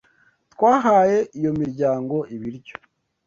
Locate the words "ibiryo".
2.35-2.75